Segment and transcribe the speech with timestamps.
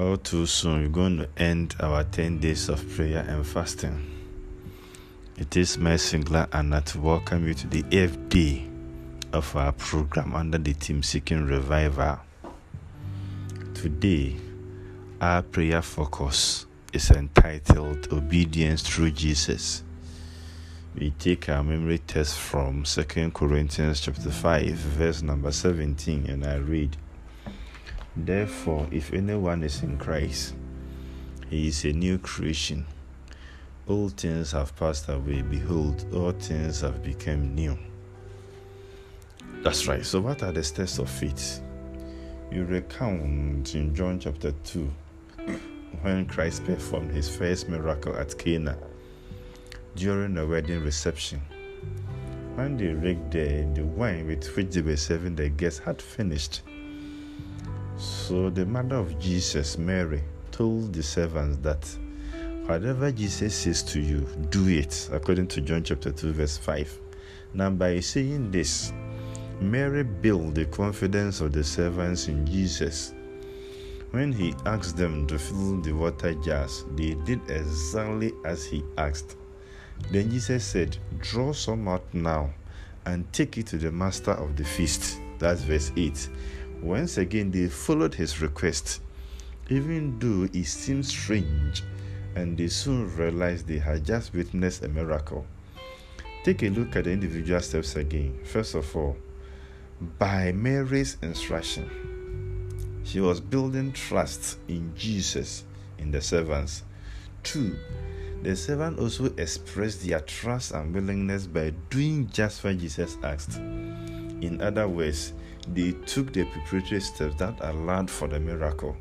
[0.00, 4.06] all too soon, we're going to end our 10 days of prayer and fasting.
[5.36, 8.66] It is my singular honor to welcome you to the eighth day
[9.32, 12.18] of our program under the theme Seeking Revival.
[13.74, 14.36] Today,
[15.20, 19.82] our prayer focus is entitled Obedience Through Jesus.
[20.98, 26.56] We take our memory test from 2 Corinthians chapter 5, verse number 17, and I
[26.56, 26.96] read.
[28.16, 30.54] Therefore, if anyone is in Christ,
[31.48, 32.86] he is a new creation.
[33.86, 35.42] All things have passed away.
[35.42, 37.78] Behold, all things have become new.
[39.62, 40.04] That's right.
[40.04, 41.60] So, what are the steps of faith?
[42.50, 44.92] You recount in John chapter 2
[46.02, 48.76] when Christ performed his first miracle at Cana
[49.94, 51.40] during a wedding reception.
[52.54, 56.62] When they rigged the, the wine with which they were serving the guests had finished,
[58.00, 61.86] so the mother of Jesus, Mary, told the servants that
[62.66, 66.98] whatever Jesus says to you, do it, according to John chapter 2, verse 5.
[67.52, 68.92] Now, by saying this,
[69.60, 73.12] Mary built the confidence of the servants in Jesus.
[74.12, 79.36] When he asked them to fill the water jars, they did exactly as he asked.
[80.10, 82.50] Then Jesus said, Draw some out now
[83.04, 85.20] and take it to the master of the feast.
[85.38, 86.28] That's verse 8.
[86.82, 89.02] Once again, they followed his request,
[89.68, 91.82] even though it seemed strange,
[92.34, 95.46] and they soon realized they had just witnessed a miracle.
[96.42, 98.40] Take a look at the individual steps again.
[98.44, 99.16] First of all,
[100.18, 101.90] by Mary's instruction,
[103.04, 105.64] she was building trust in Jesus
[105.98, 106.84] in the servants.
[107.42, 107.76] Two,
[108.42, 113.58] the servant also expressed their trust and willingness by doing just what Jesus asked.
[113.58, 115.34] In other words,
[115.68, 118.96] they took the preparatory steps that allowed for the miracle.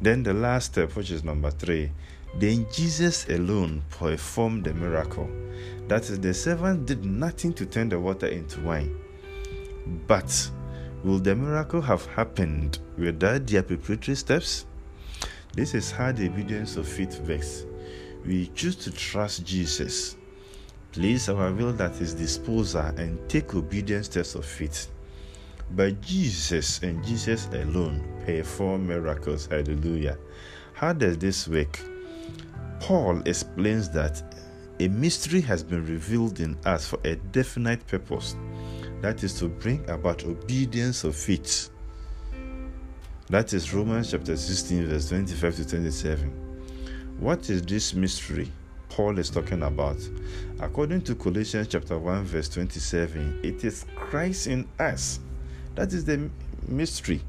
[0.00, 1.92] Then the last step, which is number three,
[2.38, 5.28] then Jesus alone performed the miracle.
[5.88, 8.96] That is, the servant did nothing to turn the water into wine.
[10.06, 10.50] But
[11.02, 14.66] will the miracle have happened without their preparatory steps?
[15.52, 17.66] This is how the obedience of faith works.
[18.24, 20.16] We choose to trust Jesus,
[20.92, 24.88] place our will at his disposal, and take obedient steps of faith.
[25.72, 29.46] But Jesus and Jesus alone perform miracles.
[29.46, 30.18] Hallelujah.
[30.72, 31.80] How does this work?
[32.80, 34.22] Paul explains that
[34.80, 38.34] a mystery has been revealed in us for a definite purpose
[39.02, 41.70] that is to bring about obedience of faith.
[43.28, 46.28] That is Romans chapter 16, verse 25 to 27.
[47.20, 48.50] What is this mystery
[48.88, 49.98] Paul is talking about?
[50.58, 55.20] According to Colossians chapter 1, verse 27, it is Christ in us
[55.80, 56.28] that is the
[56.68, 57.22] mystery.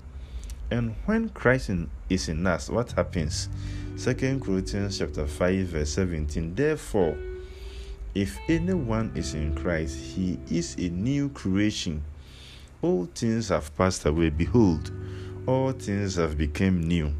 [0.71, 3.47] And when Christ in, is in us, what happens?
[3.95, 6.53] Second Corinthians chapter 5, verse 17.
[6.53, 7.17] Therefore,
[8.13, 12.03] if anyone is in Christ, he is a new creation.
[12.81, 14.31] All things have passed away.
[14.31, 14.91] Behold,
[15.47, 17.13] all things have become new.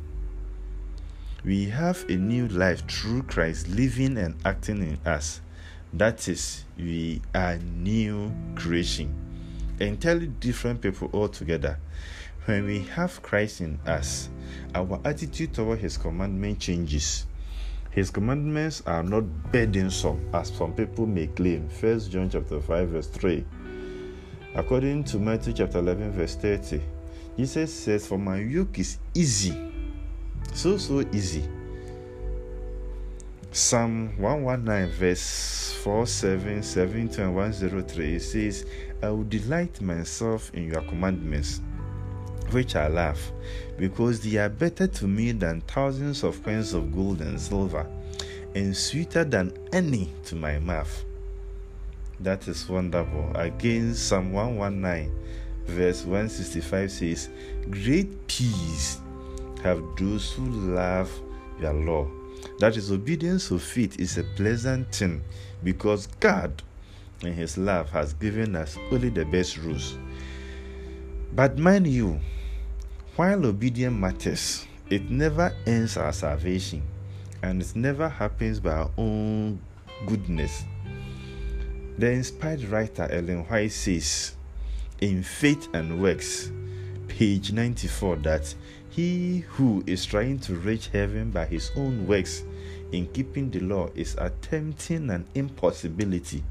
[1.46, 5.40] We have a new life through Christ living and acting in us.
[5.94, 9.16] That is, we are new creation
[9.82, 11.78] entirely different people altogether.
[12.46, 14.30] When we have Christ in us,
[14.74, 17.28] our attitude toward His commandment changes.
[17.92, 21.68] His commandments are not burdensome, as some people may claim.
[21.70, 23.46] First John chapter 5, verse 3.
[24.56, 26.82] According to Matthew chapter 11, verse 30,
[27.38, 29.72] Jesus says, For my yoke is easy.
[30.54, 31.48] So, so easy.
[33.54, 38.66] Psalm 119, verse 4, 7, 7, and 103, it says,
[39.04, 41.60] I will delight myself in your commandments,
[42.52, 43.20] which I love,
[43.78, 47.86] because they are better to me than thousands of coins of gold and silver,
[48.56, 51.04] and sweeter than any to my mouth.
[52.22, 53.34] That is wonderful.
[53.36, 55.14] Again, Psalm 119,
[55.66, 57.30] verse 165 says,
[57.70, 59.02] Great peace
[59.62, 61.12] have those who love
[61.60, 62.21] your law.
[62.60, 65.24] That is, obedience of faith is a pleasant thing
[65.64, 66.62] because God
[67.24, 69.98] in His love has given us only the best rules.
[71.34, 72.20] But mind you,
[73.16, 76.84] while obedience matters, it never ends our salvation
[77.44, 79.60] and it never happens by our own
[80.06, 80.64] goodness.
[81.98, 84.36] The inspired writer Ellen White says
[85.00, 86.52] in Faith and Works,
[87.08, 88.54] page 94, that
[88.92, 92.44] he who is trying to reach heaven by his own works
[92.92, 96.44] in keeping the law is attempting an impossibility.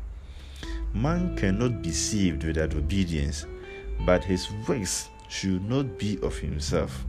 [0.95, 3.45] Man cannot be saved without obedience,
[4.07, 7.05] but his works should not be of himself.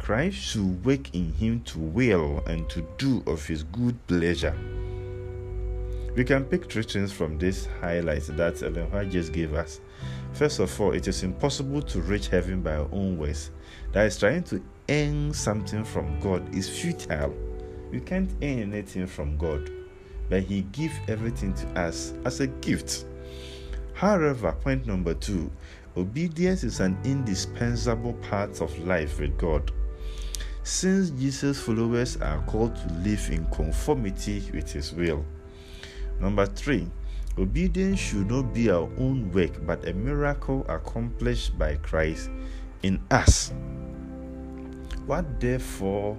[0.00, 4.58] Christ should work in him to will and to do of his good pleasure.
[6.14, 9.80] We can pick three things from this highlight that Ellen White just gave us.
[10.32, 13.50] First of all, it is impossible to reach heaven by our own ways.
[13.92, 17.34] That is, trying to earn something from God is futile.
[17.90, 19.70] We can't earn anything from God,
[20.28, 23.04] but He gives everything to us as a gift.
[23.94, 25.50] However, point number two
[25.96, 29.72] obedience is an indispensable part of life with God.
[30.62, 35.24] Since Jesus' followers are called to live in conformity with His will.
[36.20, 36.88] Number three,
[37.38, 42.30] obedience should not be our own work but a miracle accomplished by Christ
[42.82, 43.52] in us.
[45.06, 46.18] What therefore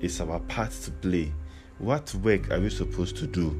[0.00, 1.32] is our part to play?
[1.78, 3.58] What work are we supposed to do?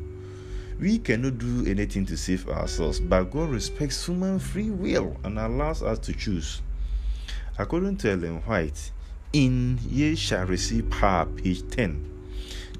[0.80, 5.82] We cannot do anything to save ourselves, but God respects human free will and allows
[5.82, 6.62] us to choose.
[7.58, 8.92] According to Ellen White,
[9.32, 12.17] in Ye Shall Receive Power, page 10,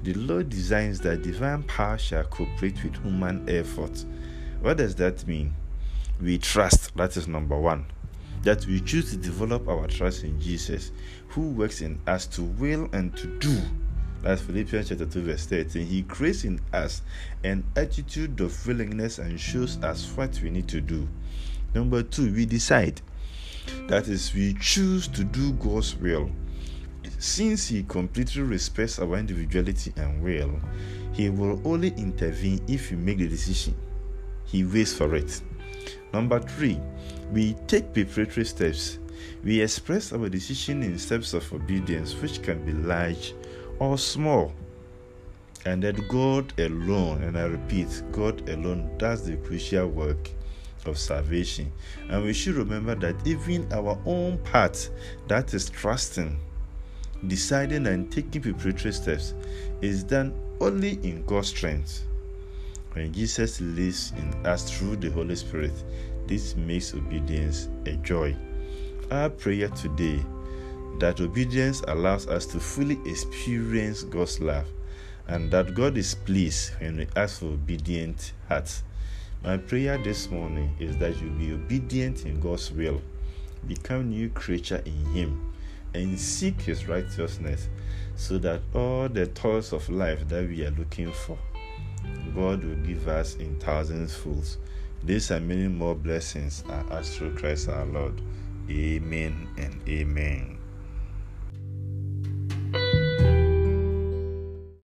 [0.03, 4.05] the Lord designs that divine power shall cooperate with human effort.
[4.61, 5.53] What does that mean?
[6.21, 7.85] We trust, that is number one.
[8.43, 10.91] That we choose to develop our trust in Jesus,
[11.29, 13.61] who works in us to will and to do
[14.21, 15.85] that's Philippians chapter 2, verse 13.
[15.85, 17.01] He creates in us
[17.45, 21.07] an attitude of willingness and shows us what we need to do.
[21.73, 23.01] Number two, we decide.
[23.87, 26.29] That is, we choose to do God's will.
[27.17, 30.59] Since He completely respects our individuality and will,
[31.13, 33.75] He will only intervene if we make the decision.
[34.45, 35.41] He waits for it.
[36.13, 36.79] Number three,
[37.31, 38.99] we take preparatory steps.
[39.43, 43.33] We express our decision in steps of obedience, which can be large
[43.79, 44.53] or small.
[45.65, 50.31] And that God alone, and I repeat, God alone does the crucial work
[50.85, 51.71] of salvation.
[52.09, 54.89] And we should remember that even our own part,
[55.27, 56.39] that is trusting,
[57.27, 59.33] deciding, and taking preparatory steps,
[59.81, 62.05] is done only in God's strength.
[62.93, 65.73] When Jesus lives in us through the Holy Spirit,
[66.27, 68.35] this makes obedience a joy.
[69.11, 70.23] Our prayer today
[70.99, 74.65] that obedience allows us to fully experience God's love
[75.27, 78.83] and that God is pleased when we ask for obedient hearts.
[79.43, 83.01] My prayer this morning is that you be obedient in God's will,
[83.67, 85.48] become new creature in Him,
[85.93, 87.69] and seek His righteousness,
[88.15, 91.37] so that all the toils of life that we are looking for,
[92.35, 94.57] God will give us in thousands folds.
[95.03, 98.21] These and many more blessings are asked through Christ our Lord.
[98.69, 100.58] Amen and amen.